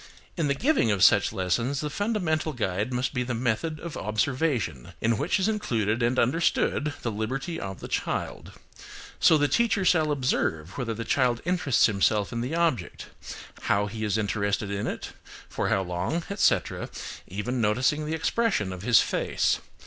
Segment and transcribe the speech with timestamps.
[0.35, 4.93] In the giving of such lessons the fundamental guide must be the method of observation,
[4.99, 8.53] in which is included and understood the liberty of the child.
[9.19, 13.09] So the teacher shall observe whether the child interests himself in the object,
[13.65, 15.11] how he is interested in it,
[15.47, 16.89] for how long, etc.,
[17.27, 19.59] even noticing the expression of his face.